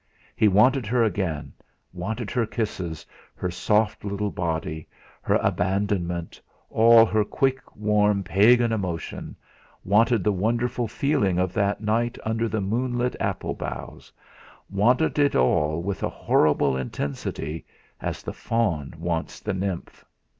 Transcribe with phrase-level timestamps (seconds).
[0.35, 1.53] He wanted her again,
[1.93, 3.05] wanted her kisses,
[3.35, 4.87] her soft, little body,
[5.21, 9.35] her abandonment, all her quick, warm, pagan emotion;
[9.83, 14.11] wanted the wonderful feeling of that night under the moonlit apple boughs;
[14.71, 17.63] wanted it all with a horrible intensity,
[18.01, 20.03] as the faun wants the nymph.